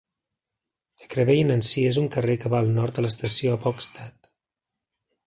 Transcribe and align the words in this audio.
Ekraveien 1.07 1.55
en 1.57 1.61
si 1.69 1.83
és 1.91 1.99
un 2.03 2.09
carrer 2.17 2.37
que 2.45 2.51
va 2.55 2.63
al 2.65 2.71
nord 2.79 2.97
de 2.97 3.05
l'estació 3.07 3.53
a 3.53 3.61
Bogstad. 3.67 4.31